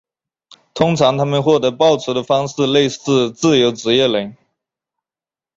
[0.73, 4.35] 通常他们获得报酬的方式类似自由职业人。